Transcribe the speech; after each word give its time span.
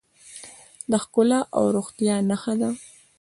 د 0.91 0.93
ښکلا 1.03 1.39
او 1.57 1.63
روغتیا 1.75 2.15
نښه 2.29 2.53
ده. 2.61 2.69